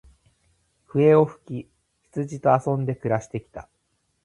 [0.87, 1.69] 笛を吹き、
[2.11, 3.69] 羊と遊んで暮して来た。